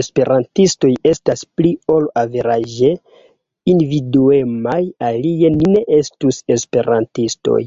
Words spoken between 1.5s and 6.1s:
pli ol averaĝe individuemaj alie ni ne